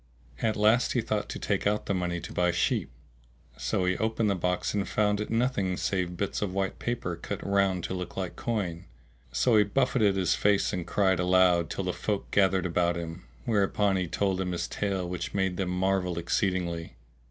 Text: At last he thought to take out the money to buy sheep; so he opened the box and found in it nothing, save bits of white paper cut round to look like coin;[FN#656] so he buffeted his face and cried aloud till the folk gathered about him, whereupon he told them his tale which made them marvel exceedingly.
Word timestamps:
At 0.41 0.55
last 0.55 0.93
he 0.93 1.01
thought 1.01 1.29
to 1.29 1.37
take 1.37 1.67
out 1.67 1.85
the 1.85 1.93
money 1.93 2.19
to 2.21 2.33
buy 2.33 2.49
sheep; 2.49 2.89
so 3.55 3.85
he 3.85 3.95
opened 3.99 4.31
the 4.31 4.35
box 4.35 4.73
and 4.73 4.89
found 4.89 5.19
in 5.21 5.27
it 5.27 5.29
nothing, 5.31 5.77
save 5.77 6.17
bits 6.17 6.41
of 6.41 6.51
white 6.55 6.79
paper 6.79 7.15
cut 7.15 7.45
round 7.45 7.83
to 7.83 7.93
look 7.93 8.17
like 8.17 8.35
coin;[FN#656] 8.35 8.85
so 9.31 9.57
he 9.57 9.63
buffeted 9.63 10.15
his 10.15 10.33
face 10.33 10.73
and 10.73 10.87
cried 10.87 11.19
aloud 11.19 11.69
till 11.69 11.83
the 11.83 11.93
folk 11.93 12.31
gathered 12.31 12.65
about 12.65 12.95
him, 12.97 13.25
whereupon 13.45 13.95
he 13.95 14.07
told 14.07 14.39
them 14.39 14.53
his 14.53 14.67
tale 14.67 15.07
which 15.07 15.35
made 15.35 15.57
them 15.57 15.69
marvel 15.69 16.17
exceedingly. 16.17 16.95